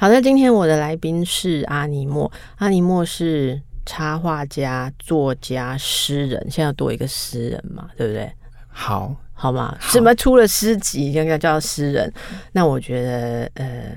[0.00, 2.32] 好的，今天我的来宾是阿尼莫。
[2.56, 8.32] 阿尼莫是插画家、作家、诗人，现在要多一个诗人嘛，对不对？
[8.66, 9.76] 好，好嘛？
[9.78, 12.10] 什么出了诗集，应该叫诗人。
[12.52, 13.94] 那我觉得，呃。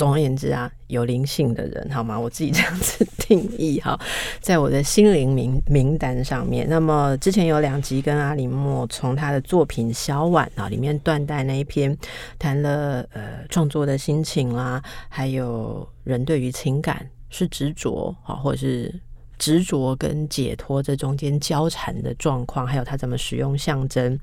[0.00, 2.18] 总而言之啊，有灵性的人，好吗？
[2.18, 4.00] 我自己这样子定义哈，
[4.40, 6.66] 在我的心灵名名单上面。
[6.70, 11.94] 那么之前有两集跟阿里莫从他的作品《小碗》啊里面断代那一篇
[12.38, 18.98] 谈了呃创作的心情啦、啊，还有人对于情感是执着啊，或者是。
[19.40, 24.16] 执着跟解脱这中间交缠的状况，还有他怎么使用象征。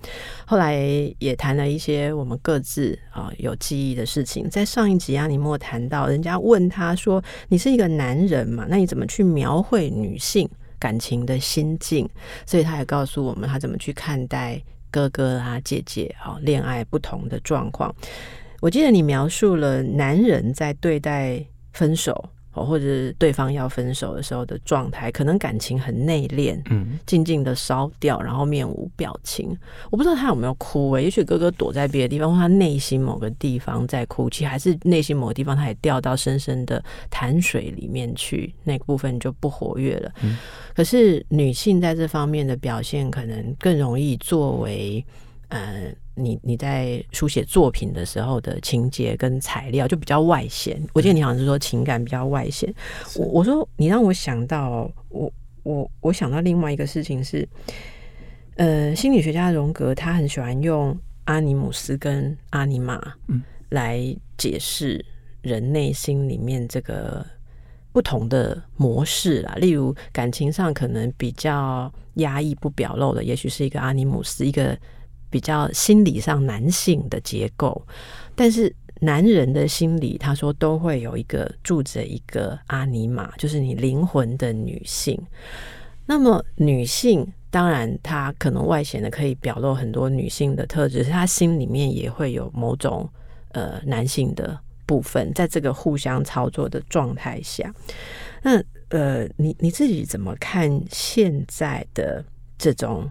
[0.45, 0.77] 后来
[1.17, 4.47] 也谈了一些我们各自啊有记忆的事情。
[4.47, 8.67] 在上一集阿尼莫谈到，人家问他说：“你是一个男人嘛？
[8.69, 12.07] 那你怎么去描绘女性感情的心境？”
[12.45, 17.91] 所以他也告诉我们他怎么去看待哥哥啊、姐姐啊恋爱不同的状况。
[18.61, 22.29] 我记得你描述了男人在对待分手。
[22.65, 29.57] 或者是对方要分手的时候的状态，可能感情很内敛，嗯，静静的烧掉，然后面无表情。
[29.89, 40.11] 我不知道他有没有哭诶，也许哥哥躲在别的地方，或他内心某个地方在哭泣，还是内心某个地方他也掉到深深的潭水里面去，那个部分就不活跃了。
[40.21, 40.37] 嗯，
[40.75, 45.05] 可是女性在这方面的表现，可能更容易作为。
[45.49, 50.77] 呃，你你在书写作品的时候的情节跟材料就比较外显。
[50.93, 52.73] 我记得你好像是说情感比较外显。
[53.15, 55.31] 我我说你让我想到，我
[55.63, 57.47] 我我想到另外一个事情是，
[58.57, 63.01] 呃，心理学家荣格他很喜欢用阿尼姆斯跟阿尼玛
[63.69, 64.03] 来
[64.37, 65.05] 解释
[65.41, 67.25] 人内心里面这个
[67.93, 69.55] 不同的模式啦。
[69.55, 74.77] 例如感情上可能比较压抑不表露的，也许是一个阿尼姆斯一个。
[75.29, 77.85] 比较心理上男性的结构，
[78.35, 85.19] 但是男人的心理，他说都会有一个住着一个阿尼玛，就是你灵魂的女性。
[86.05, 93.07] 那么女性当然她可能外显的可以表露很多女性的特质，她心里面也会有某种
[93.51, 97.73] 呃男性的部分，在这个互相操作的状态下，
[98.41, 102.23] 那呃你你自己怎么看现在的
[102.57, 103.07] 这种？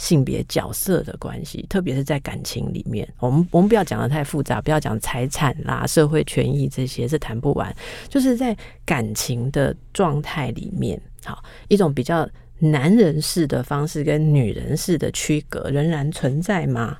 [0.00, 7.70] 性别角色的关系，特别是在感情里面，我们我们不要讲得太复杂，不要讲财产啦、社会权益这些，是谈不完。
[8.08, 8.56] 就是在
[8.86, 12.26] 感情的状态里面，好，一种比较
[12.60, 16.96] 男人式的方式跟女人式的区隔仍然存在吗？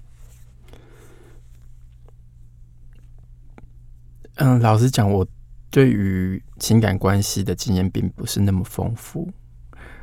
[4.34, 5.27] 嗯，老实讲，我
[5.71, 9.27] 对于情感关系的经验并不是那么丰富，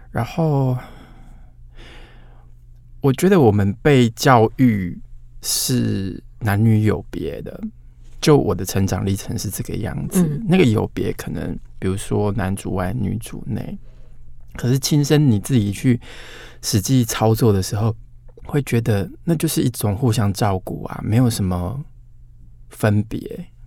[0.09, 0.75] 然后。
[3.07, 4.99] 我觉得我们被教育
[5.41, 7.57] 是男女有别的，
[8.19, 10.21] 就我的成长历程是这个样子。
[10.23, 13.77] 嗯、那个有别可能，比如说男主外女主内，
[14.57, 15.97] 可是亲身你自己去
[16.61, 17.95] 实际操作的时候，
[18.43, 21.81] 会觉得那就是一种互相照顾啊，没有什么
[22.67, 23.19] 分别。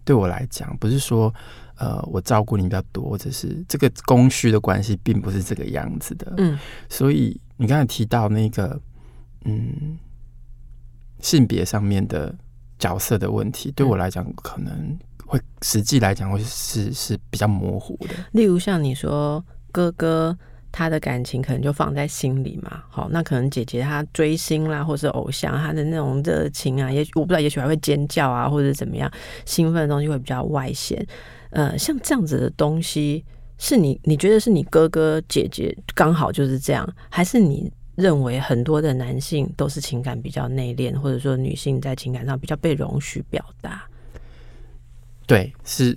[0.05, 1.35] 对我来讲，不是说
[1.79, 6.35] 呃我照顾你比较多，只是这个供需的关系并不是这个样子的。
[6.37, 6.59] 嗯，
[6.91, 8.79] 所以你刚才提到那个。
[9.45, 9.99] 嗯，
[11.21, 12.35] 性别上面的
[12.79, 18.15] 角色的问题，对我来讲可能会实际来讲会是是比较模糊的。
[18.33, 20.37] 例如像你说哥哥
[20.73, 29.11] 他的感情可能就放在心里嘛，好，那可能姐姐她追星啦，或是偶像，她的那种热情啊，也许我不知道，也许还会尖叫啊，或者怎么样，
[29.45, 31.05] 兴奋的东西会比较外显。
[31.51, 33.25] 呃，像这样子的东西，
[33.59, 37.71] 是你你觉得是你哥哥姐姐刚好就是这样，还是你？
[38.01, 43.85] 认为很多的男性都是情感比较内敛，或者说女性在情感上比较被容许表达。
[45.27, 45.97] 对，是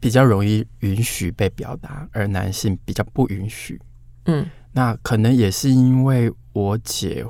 [0.00, 3.78] 比较容易允许被表达，而男性比较不允许。
[4.24, 7.24] 嗯，那可能也是因为我姐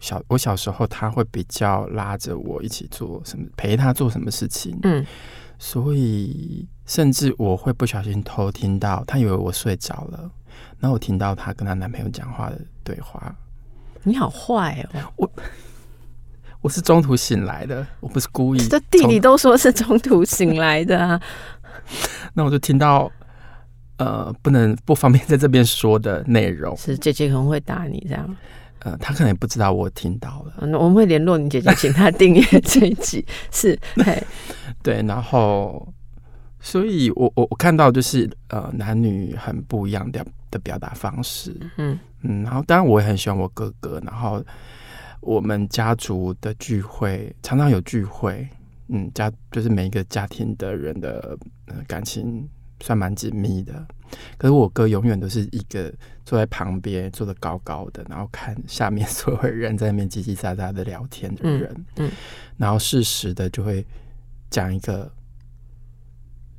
[0.00, 4.76] 小我小时候，她会比较拉着我一起做什么，陪她做什么事情。
[4.82, 5.06] 嗯，
[5.58, 10.30] 所以甚至我会不小心偷听到，她以为我睡着了。
[10.80, 13.34] 那我听到她跟她男朋友讲话的对话，
[14.02, 15.12] 你好坏哦！
[15.16, 15.30] 我
[16.60, 18.58] 我是中途醒来的，我不是故意。
[18.58, 21.20] 这弟弟都说是中途醒来的啊。
[22.34, 23.10] 那我就听到
[23.98, 26.76] 呃不能不方便在这边说的内容。
[26.76, 28.36] 是姐姐可能会打你这样。
[28.80, 30.54] 呃，他可能也不知道我听到了。
[30.68, 33.24] 那我们会联络你姐姐，请她订阅这一集。
[33.50, 34.22] 是，对，
[34.84, 35.92] 对，然后，
[36.60, 41.56] 所以我我我看到就是呃，男女很不一样的的表达方式。
[41.76, 44.44] 嗯嗯，然后当然我也很喜欢我哥哥，然后
[45.20, 48.48] 我们家族的聚会常常有聚会，
[48.88, 51.38] 嗯，家就是每一个家庭的人的
[51.86, 52.48] 感情
[52.80, 53.86] 算蛮紧密的。
[54.38, 55.92] 可是我哥永远都是一个
[56.24, 62.10] 坐在旁边，坐的高高的，然后看下面 所有人在那边叽叽喳喳的聊天的人，嗯，嗯，
[62.56, 63.86] 然后适时的就会
[64.48, 65.12] 讲一个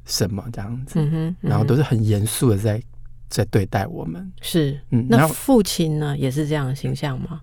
[0.05, 2.81] 什么这样子，然后都是很严肃的在
[3.29, 7.41] 在对待我们，是，嗯，那父亲呢也是这样的形象吗？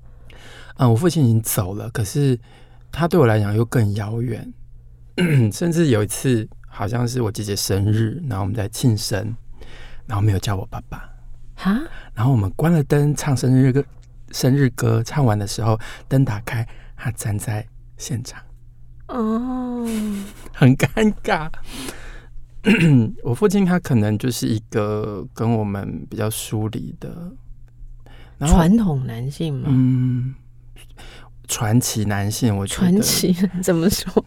[0.76, 2.38] 嗯，我父亲已经走了，可是
[2.92, 4.52] 他对我来讲又更遥远，
[5.52, 9.34] 甚至有一次好像是我姐姐生日，然后我们在庆生。
[10.08, 10.98] 然后没有叫我爸爸，
[11.56, 11.82] 哈。
[12.14, 13.84] 然后我们关了灯，唱生日歌，
[14.30, 16.64] 生日歌唱完的时候，灯打开，
[16.96, 17.66] 他站在
[17.96, 18.40] 现场，
[19.08, 19.84] 哦，
[20.54, 21.50] 很尴尬。
[23.22, 27.32] 我父亲他可能就是一个跟我们比较疏离的
[28.46, 30.34] 传统男性嘛，嗯，
[31.48, 32.56] 传奇男性。
[32.56, 33.32] 我觉得传奇
[33.62, 34.24] 怎么说？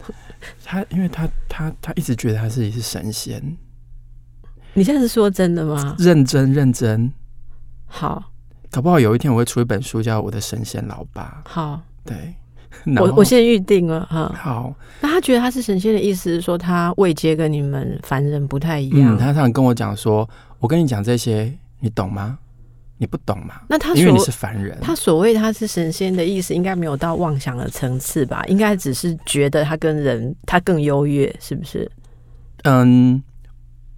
[0.63, 3.57] 他因为他他他一直觉得他自己是神仙。
[4.73, 5.95] 你现在是说真的吗？
[5.99, 7.11] 认真认真，
[7.87, 8.31] 好，
[8.71, 11.43] 搞不好有一天我会出一本书，叫《我的神仙老爸》。
[11.49, 12.35] 好，对，
[12.99, 14.33] 我我先预定了哈。
[14.35, 19.15] 好，那他觉得他是神仙的意思是说他位阶跟你们凡人不太一样。
[19.15, 20.27] 嗯，他常常跟我讲说
[20.59, 22.37] ：“我跟你讲这些，你懂吗？
[22.97, 28.43] 你不懂吗？”那他因为你是凡人，他所谓他是神仙的意思，应该没有到妄想的层次吧？
[28.47, 31.89] 应该只是觉得他跟人他更优越，是不是？
[32.63, 33.21] 嗯。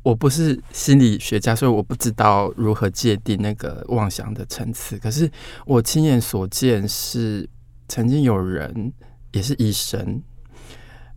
[0.03, 4.97] 我不是心理学家，所以我不知道如何界定那个妄想的层次。
[4.97, 5.29] 可是
[5.63, 7.47] 我亲眼所见是，
[7.91, 8.93] 曾经有人
[9.33, 10.23] 也是医生，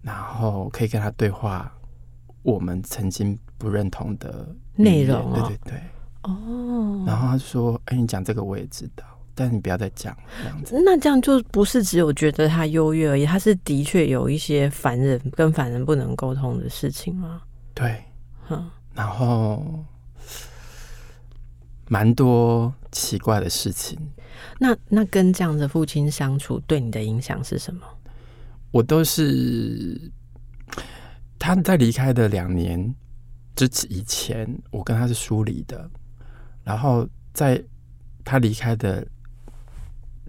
[0.02, 1.72] 然后可以跟他对话，
[2.42, 5.32] 我们曾经不认同的内容。
[5.34, 5.80] 对对对，
[6.22, 7.04] 哦。
[7.06, 9.04] 然后他就说：“哎，你讲这个我也知道，
[9.36, 17.40] 但你不要再讲这样子。”那这样就不是只有觉得他优越而已，他是的确有一些凡人跟凡人不能沟通的事情吗？
[17.72, 18.02] 对。
[18.92, 19.64] 然后
[21.88, 23.98] 蛮多奇怪的事情。
[24.58, 27.80] 那那跟这样的父亲相处，对你的影响是什么？
[28.70, 30.12] 我都是
[31.38, 32.94] 他在离开的两年
[33.56, 35.90] 之以前，我跟他是疏离的。
[36.62, 37.62] 然后在
[38.24, 39.06] 他离开的。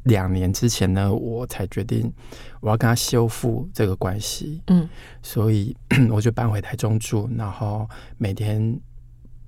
[0.06, 2.14] 两年之前呢，我才决定
[2.60, 4.62] 我要跟他修复这个关系。
[4.68, 4.88] 嗯，
[5.24, 5.76] 所以
[6.12, 8.80] 我就搬回台中住，然后每天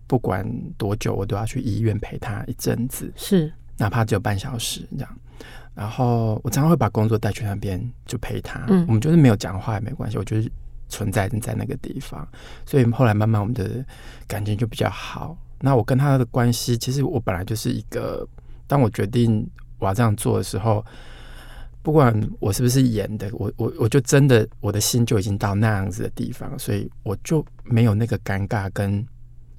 [0.07, 5.19] 不管多久，我都要去医院陪他一阵子，是哪怕只有半小时这样。
[5.75, 8.65] 然后我常常会把工作带去那边，就陪他。
[8.69, 10.51] 嗯，我们就是没有讲话也没关系，我就是
[10.89, 12.27] 存在在那个地方。
[12.65, 13.85] 所以后来慢慢我们的
[14.27, 15.37] 感情就比较好。
[15.59, 18.27] 那我跟他的关系，其实我本来就是一个，
[18.65, 19.47] 当我决定。
[19.79, 20.83] 我要这样做的时候，
[21.83, 29.05] 不管我是不是演的，我我我就真的我的心就已经到那样子的地方，所以我就没有那个尴尬跟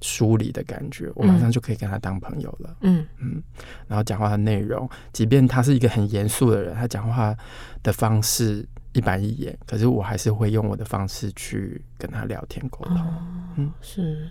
[0.01, 2.77] 疏离的感觉，我马上就可以跟他当朋友了。
[2.83, 3.43] 嗯嗯，
[3.87, 7.37] 然后讲话的内容，即便他是一个很严肃的人，他讲话
[7.83, 12.97] 的方式一板一眼，可是我还是会用我的方式去跟他聊天沟通。
[12.97, 13.15] 哦、
[13.57, 14.31] 嗯，是，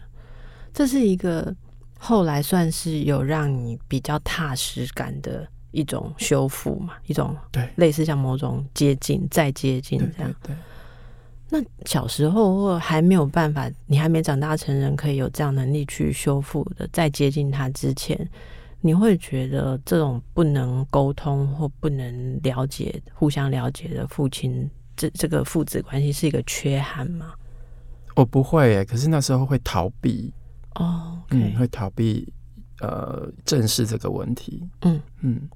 [0.73, 1.55] 这是一个
[1.99, 5.47] 后来算是有让你比较踏实感的。
[5.71, 10.33] 一种修复嘛，一种对，类似像某种接近、再接近这样。
[10.41, 10.55] 对，对，对。
[11.49, 18.29] 那小时候或还没有办法，你还没长大成人，可以有这样能力去修复的，在接近他之前，
[18.81, 27.33] 你会觉得这种不能沟通或不能了解、互相了解的父亲，这这个父子关系是一个缺憾吗？
[28.15, 30.33] 我不会耶，可是那时候会逃避。
[30.75, 32.31] 哦嗯，会逃避
[32.81, 34.63] 呃正视这个问题。
[34.81, 35.49] 嗯嗯。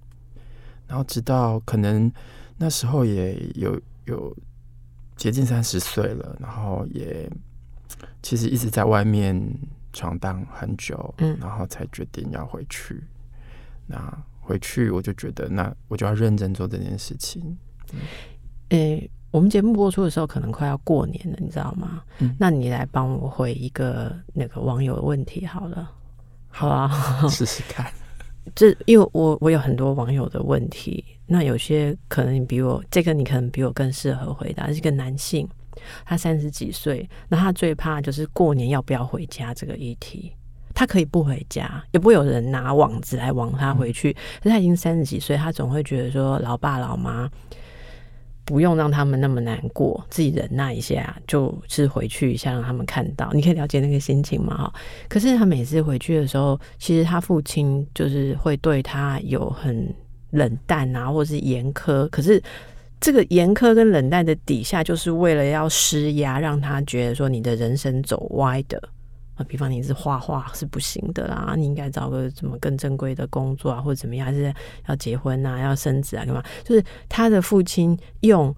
[0.88, 2.12] 然后直到可能
[2.57, 4.36] 那时候也有有
[5.21, 7.29] 接近三十岁了，然后也
[8.23, 9.39] 其实一直在外面
[9.93, 13.03] 闯荡很久，嗯，然后才决定要回去。
[13.85, 14.01] 那
[14.39, 17.55] 回去我就觉得，那我就要认真做这件事情。
[17.93, 17.99] 嗯，
[18.69, 22.01] 诶，我们节目播出的时候可能快要过年了，你知道吗？
[22.17, 25.91] 嗯，那你来帮我回一个那个网友的问题好了，
[26.49, 26.89] 好啊，
[27.29, 27.85] 试试看。
[28.55, 35.48] 这因为我我有很多网友的问题，那有些可能你比我这个你可能比我更适合回答，是一个男性，
[36.05, 40.33] 他三十几岁，那他最怕就是过年要不要回家这个议题。
[40.74, 44.13] 他可以不回家，也不会有人拿网子来网他回去。
[44.13, 47.29] 可是他已经三十几岁，他总会觉得说，老爸老妈
[48.51, 53.31] 不用让他们那么难过，自己忍耐一下，就是回去一下，让他们看到。
[53.31, 54.58] 你可以了解那个心情嘛？
[54.58, 54.74] 哈。
[55.08, 59.88] 可是他每次回去的时候，其实他父亲就是会对他有很
[60.31, 62.05] 冷淡啊，或者是严苛。
[62.10, 62.43] 可是
[63.00, 68.81] 这个严苛跟冷淡的底下，就是为了要施压，让他觉得说你的人生走歪的。
[69.43, 74.53] 比方你是画画是不行的啦，你应该找个什么更正规的工作啊，或者怎么样，还是
[74.88, 76.43] 要结婚啊，要生子啊，干嘛？
[76.63, 78.55] 就是他的父亲用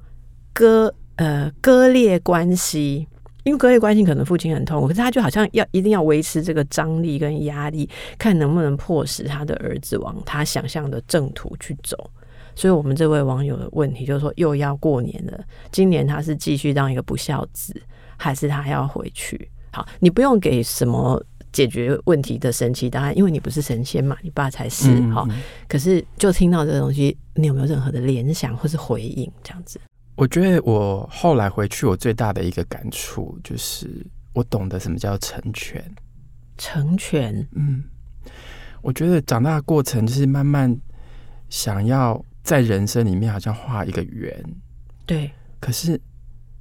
[0.53, 3.07] 割呃割裂关系，
[3.43, 12.09] 因为割裂关系可能父亲很痛苦，可是他就好像要一定要维持这个张力跟压力，看能不能迫使他的儿子往他想象的正途去走。
[12.55, 17.75] 所以，我们这位网友的问题就是说，又要过年了，今年他是继续当一个不孝子，
[18.15, 19.49] 还是他要回去？
[19.73, 25.01] 好，你不用给什么解决问题的神奇答案，因为你不是神仙嘛，你爸才是。
[25.09, 29.31] 好、嗯，可是就听到这个东西，你有没有任何的联想或是回应？
[29.43, 29.81] 这样子，
[30.15, 35.83] 我觉得我后来回去，我最大的一个感触就是，我懂得什么叫成全。
[36.55, 37.83] 成全，嗯，
[38.83, 40.75] 我觉得长大的过程就是慢慢
[41.49, 44.43] 想要在人生里面好像画一个圆。
[45.07, 45.99] 对，可是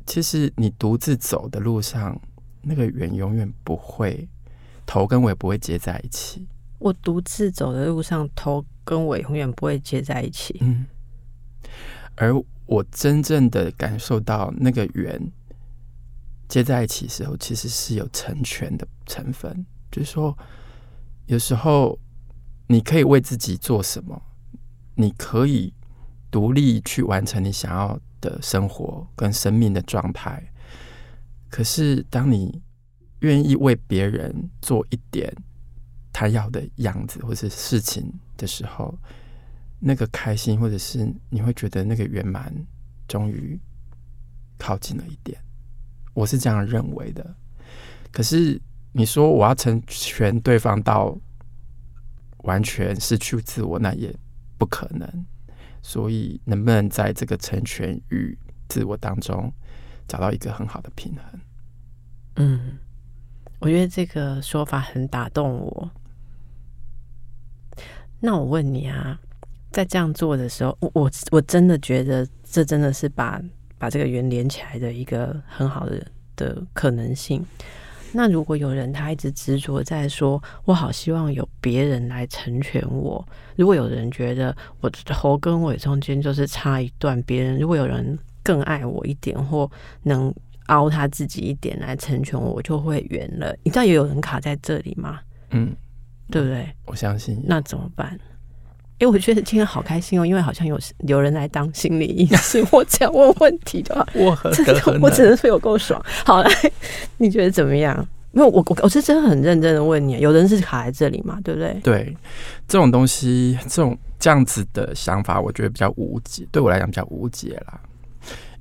[0.06, 2.18] 其实你独自走的路上。
[2.62, 4.28] 那个圆永远不会，
[4.86, 6.46] 头跟尾不会接在一起。
[6.78, 10.56] 我独自走的路上，头跟尾永远不会接在一起。
[10.60, 10.86] 嗯，
[12.16, 12.34] 而
[12.66, 15.30] 我真正的感受到那个圆
[16.48, 19.64] 接在一起的时候，其实是有成全的成分。
[19.90, 20.36] 就是说，
[21.26, 21.98] 有时候
[22.66, 24.20] 你可以为自己做什么，
[24.94, 25.72] 你可以
[26.30, 30.51] 独立去完成你想要的生活跟生命的状态。
[31.52, 32.62] 可是，当你
[33.20, 35.30] 愿意为别人做一点
[36.10, 38.98] 他要的样子或是事情的时候，
[39.78, 42.50] 那个开心，或者是你会觉得那个圆满，
[43.06, 43.60] 终于
[44.56, 45.38] 靠近了一点。
[46.14, 47.36] 我是这样认为的。
[48.10, 48.58] 可是，
[48.92, 51.14] 你说我要成全对方到
[52.44, 54.10] 完全失去自我，那也
[54.56, 55.26] 不可能。
[55.82, 58.38] 所以，能不能在这个成全与
[58.70, 59.52] 自我当中，
[60.12, 61.40] 找到一个很好的平衡。
[62.36, 62.76] 嗯，
[63.60, 65.90] 我觉得这个说法很打动我。
[68.20, 69.18] 那我问你啊，
[69.70, 73.40] 在这样做的时候，我我真的觉得这真的是把
[73.78, 77.42] 把这个圆连起来的一个很好的的可能性。
[78.12, 83.26] 那如果有人他一直执着在说，我好希望有别人来成全我。
[83.56, 88.18] 如果有人觉得我的头跟尾中间就是差一段，别人如果有人。
[88.42, 89.70] 更爱我一点，或
[90.02, 90.32] 能
[90.66, 93.54] 凹他自己一点来成全我，我就会圆了。
[93.62, 95.20] 你知道也有人卡在这里吗？
[95.50, 95.74] 嗯，
[96.30, 96.68] 对不对？
[96.86, 97.42] 我相信。
[97.44, 98.18] 那怎么办？
[98.98, 102.64] 哎，我觉得今天好开心哦，因为好像有有人来当心理医生。
[102.70, 106.00] 我只要问问题的话，我真的我只能说有够爽。
[106.24, 106.50] 好来，
[107.16, 108.06] 你觉得怎么样？
[108.32, 111.38] 因为我我我是真的很认真的问你，有人是卡在这里嘛？
[111.42, 111.74] 对不对？
[111.82, 112.16] 对，
[112.66, 116.46] 这种东西，这种这样子的想法，我觉得比较无解。
[116.50, 117.80] 对我来讲，比较无解啦。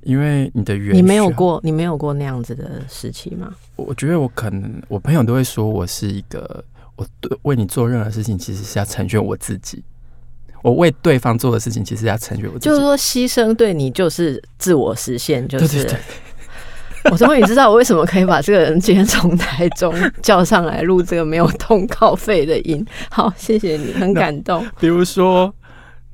[0.02, 3.52] 因为你的缘，你没有过，你没有过那样子的时期吗？
[3.76, 6.64] 我觉得我可能，我朋友都会说我是一个，
[6.96, 9.82] 我对为你做任何事情，其实是要成全我自己。
[10.62, 12.68] 我为对方做的事情，其实要成全我自己。
[12.68, 15.88] 就是说，牺牲对你就是自我实现，就是。
[17.10, 19.92] 我终于知道我为什么可以把这个人今天从台中
[20.22, 22.86] 叫上来录这个没有通告费的音。
[23.10, 24.64] 好，谢谢你，很感动。
[24.78, 25.52] 比如说，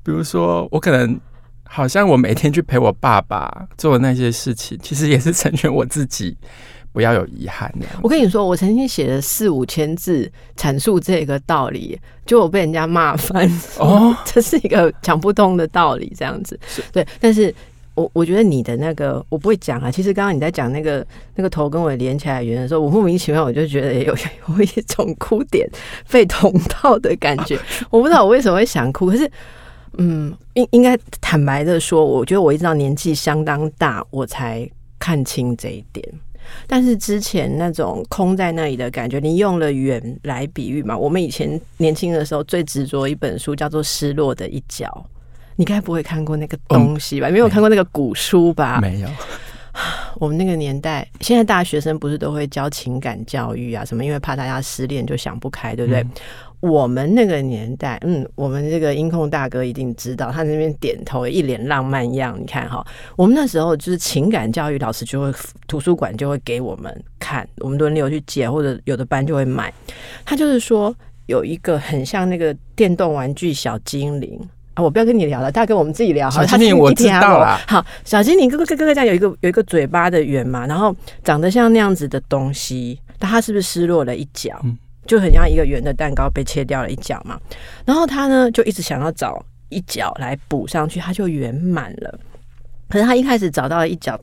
[0.03, 1.21] 比如说，我可能。
[1.71, 6.35] 好像我每天去陪我爸爸做的那些事情，其实也是成全我自己，
[6.93, 7.71] 不要有遗憾。
[8.03, 13.47] 我跟你说，我曾经写了四五千字阐述这个道理，就我被人家骂翻。
[13.79, 16.59] 哦， 这是一个讲不通的道理，这样子。
[16.91, 17.55] 对，但是
[17.95, 19.91] 我我觉得你的那个我不会讲啊。
[19.91, 24.17] 其实刚刚你在讲那个那个头跟我连起来圆的时候，我莫名其妙我就觉得有
[24.49, 25.69] 有一种哭点
[26.11, 26.51] 被捅
[26.83, 27.59] 到的感觉。
[27.91, 29.31] 我不知道我为什么会想哭，可是。
[29.99, 36.03] 嗯，应应该坦白的说，我觉得我一直到年纪相当大，我才看清这一点。
[36.67, 40.97] 但是之前那种空在那里的感觉，你用了远来比喻嘛？
[40.97, 44.87] 我们以前年轻的时候最执着一本书叫做《失落的一角》，
[45.57, 47.29] 你该不会看过那个东西吧？
[47.29, 48.81] 嗯、没有看过那个古书吧？
[48.81, 49.09] 没有。
[50.19, 53.85] 我们那个年代，现在大学生不是都会教情感教育啊？
[53.85, 54.05] 什么？
[54.05, 56.01] 因为怕大家失恋就想不开，对不对？
[56.03, 56.11] 嗯
[56.61, 62.37] 我们那个年代，嗯，我们这个音控大哥一定知道，他那边点头，一脸浪漫样。
[62.37, 62.85] 你看哈，
[63.15, 65.33] 我们那时候就是情感教育，老师就会
[65.69, 69.73] 图书馆就会给我们看，我们轮流去借，或者有的班就会买。
[70.25, 70.93] 他就是说
[71.27, 74.37] 有一个很像那个电动玩具小精灵
[74.79, 76.31] 啊，我不要跟你聊了，大家跟我们自己聊。
[76.31, 77.59] 小精灵我知道了。
[77.67, 80.95] 好，小精灵哥哥哥哥这样有一个有一个嘴巴的圆嘛，然后
[81.25, 84.57] 长得像那样子的东西，但它是不是失落了一角？
[84.63, 87.41] 嗯就很像一个圆的蛋糕被切掉了一角嘛，
[87.87, 92.19] 然后他呢就一直想要找一角来补上去，他就圆满了。
[92.91, 94.21] 可是他一开始找到了一角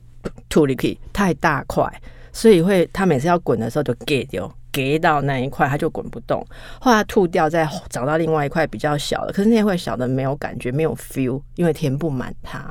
[0.48, 1.84] 吐力气太大块，
[2.32, 6.46] 所以会他每次要滚的时候就给掉，给到那一块它就滚不动。
[6.78, 12.62] 后来吐掉，再找到另外一块比较小的，可是那块小的没有感觉，没有 feel，因为填不满它。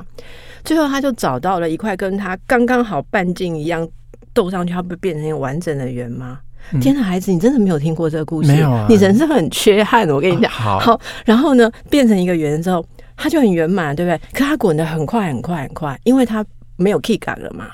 [0.62, 3.88] 最后他就找到了一块跟他刚刚好半径一样，
[4.32, 6.38] 斗上去，它不变成一个完整的圆吗？
[6.80, 8.52] 天哪，孩子，你真的没有听过这个故事？
[8.52, 8.86] 没有啊！
[8.88, 10.50] 你人生很缺憾，我跟你讲。
[10.50, 12.84] 好，好，然后呢，变成一个圆之后，
[13.16, 14.20] 它就很圆满，对不对？
[14.32, 16.44] 可它滚得很快，很快，很快，因为它
[16.76, 17.70] 没有 key 感了嘛，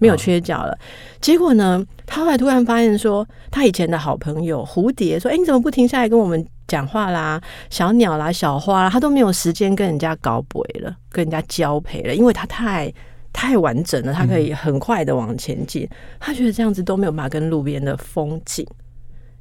[0.00, 0.76] 没有缺角了。
[1.20, 7.40] 结果呢，他后来突然发现说，他以前的好朋友蝴蝶说：“哎，你怎么不停下来跟我们讲话啦？
[7.70, 12.92] 小鸟啦，小花啦，他都没有时间跟人家搞鬼了，跟人家交配了，因为他太……”
[13.32, 15.84] 太完整了，他可以很快的往前进。
[15.84, 18.66] 嗯、他觉得这样子都没有办法跟路边的风景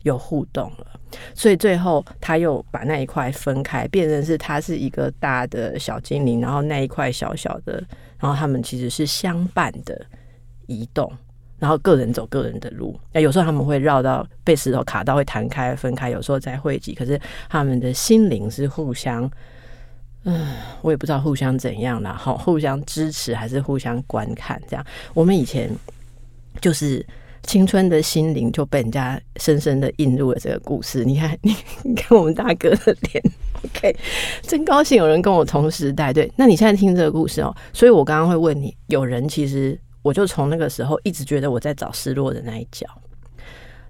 [0.03, 0.85] 有互动了，
[1.33, 7.83] 所以最后他又把那一块分开，变成是他是一个大的小精灵，然后那一块小小的，
[8.19, 9.99] 然后他们其实是相伴的
[10.69, 11.11] 移动，
[11.57, 12.97] 然后个人走个人的路。
[13.11, 19.29] 那有时候他们会绕到被石头卡到会弹开分开，有时候再汇集，可是他们的心灵是互相。
[20.25, 24.85] 嗯，我也不知道互相怎样啦，好，互相支持还是互相观看这样。
[25.13, 25.71] 我们以前
[26.59, 27.03] 就是
[27.43, 31.05] 青春的心灵就被人家深深的印入了这个故事。
[31.05, 33.23] 你看，你看我们大哥的脸
[33.63, 33.95] ，OK，
[34.41, 36.11] 真高兴有人跟我同时代。
[36.11, 42.87] 对，那你现在听这个故事哦，所以我刚刚会问你，有人其实我就从那个时候一直觉得我在找失落的那一角，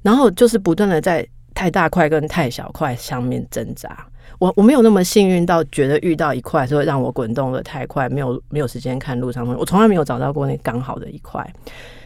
[0.02, 4.06] 然后就是不断的在太大块跟太小块上面挣扎。
[4.38, 9.58] 我我没有那么幸运到觉得遇到一块，所以让我滚动的太快，没有没有时间看路上面。
[9.58, 11.46] 我从来没有找到过那刚好的一块。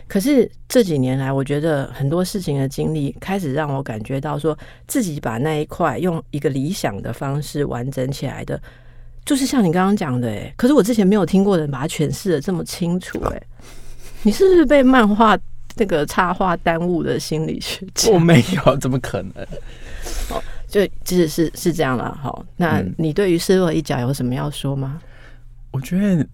[0.08, 8.60] 可是这几年来，我觉得很多事情的经历开始让我感觉到，说自己把那一块用一个理想的方式完整起来的，
[9.26, 13.42] 就是像你刚刚讲的，哎，可是我之前没有听过的人把它诠释得这么清楚，哎，
[14.24, 15.38] 你是不是被漫画
[15.76, 18.12] 那个插画耽误的心理学家？
[18.12, 19.44] 我没有，怎么可能？
[20.30, 20.42] 哦。
[20.68, 25.00] 就其实是是这样了，好，那你对于失落一角有什么要说吗？
[25.70, 26.26] 我觉得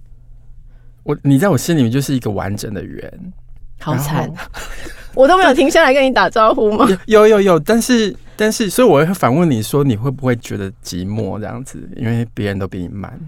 [1.03, 3.33] 我你在我心里面就是一个完整的圆，
[3.81, 4.31] 好惨，
[5.13, 6.87] 我都没有停下来跟你打招呼吗？
[7.07, 11.89] 有有有，但是但是，所以我会反问你说，你会不会觉得寂寞这样子？
[11.97, 13.19] 因为别人都比你慢。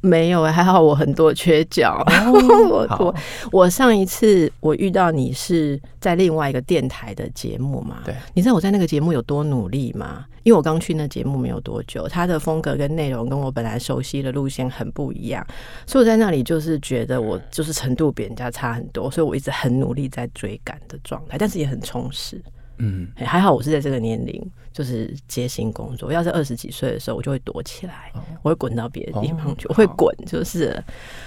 [0.00, 2.04] 没有，还好我很多缺角。
[2.98, 3.14] 我
[3.50, 8.02] 我上一次我遇到你是在另外一个电台的节目嘛？
[8.04, 10.24] 对，你知道我在那个节目有多努力吗？
[10.44, 15.46] 因为我刚去那节目没有多久，它的风格跟内容跟我本来熟悉的路线很不一样，
[15.84, 22.40] 所以我在那里就是觉得我就是程度比人家差很多，所以我一直很努力在追赶的状态，但是也很充实。
[22.78, 24.40] 嗯，还好我是在这个年龄，
[24.72, 26.12] 就是接新工作。
[26.12, 30.80] 要是二十几岁的时候，我就会躲起来，哦、我会滚到别的地方去，哦、我会滚，就是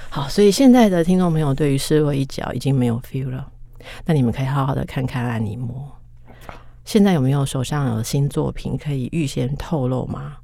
[0.10, 3.52] 好，所以现在的听众朋友对于失落一角已经没有 feel 了，
[4.06, 5.92] 那你们可以好好的看看安妮摩。
[6.86, 10.38] 现在有没有手上有新作品可以预先透露吗？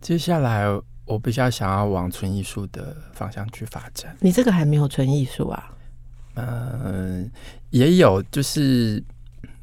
[0.00, 0.64] 接下来
[1.04, 4.16] 我比较想要往纯艺术的方向去发展。
[4.18, 5.70] 你这个还没有纯艺术啊？
[6.34, 7.30] 嗯，
[7.70, 9.00] 也有，就是。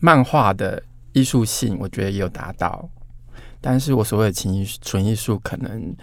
[0.02, 0.84] 漫画的
[1.14, 2.90] 艺术性，我觉得也有达到，
[3.62, 5.96] 但是我所谓的情艺纯艺术，可能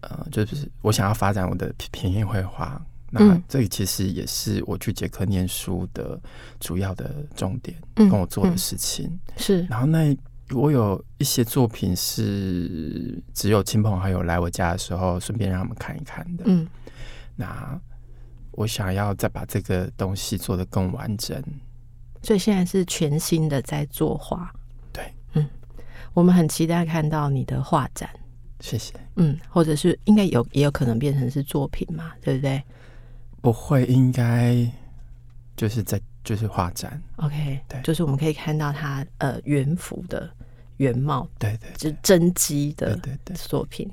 [0.00, 6.18] 呃，就是我想要发展我的平面绘画，那这个其实也是我去捷克念书的
[6.60, 9.62] 主要的重点，跟我做的事情、嗯嗯、是。
[9.64, 10.16] 然后那
[10.52, 16.44] 我有一些作品是只有亲朋好友来我家的时候，顺便让他们看一看的。
[16.46, 16.66] 嗯，
[17.34, 17.80] 那
[18.52, 21.42] 我想要再把这个东西做得更完整。
[22.22, 24.52] 所以现在是全新的在作画，
[24.92, 25.02] 对，
[25.32, 25.48] 嗯，
[26.12, 28.10] 我们很期待看到你的画展，
[28.60, 32.62] 谢谢，嗯，或者是应该有也有可能变成是作品嘛，对不对？
[33.40, 34.54] 不会，应该
[35.56, 40.28] 就是在就是画展，OK，对，就是我们可以看到它呃原幅的
[40.76, 43.90] 原貌，对对，就是真迹的对对作品。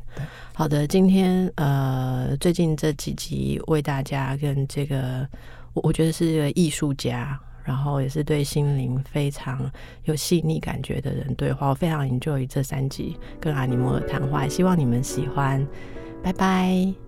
[0.53, 5.25] 好的，今天呃最近这几集为大家跟这个
[5.71, 7.39] 我我觉得是一个艺术家。
[7.67, 9.69] 然后也是对心灵非常
[10.05, 15.67] 有细腻感觉的人对话，我非常 enjoy 这三集跟阿尼摩的谈话，希望你们喜欢，
[16.23, 17.06] 拜拜。